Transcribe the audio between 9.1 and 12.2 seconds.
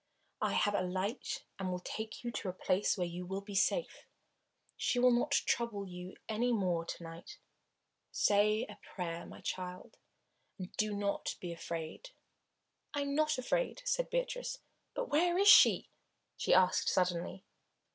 my child, and do not be afraid."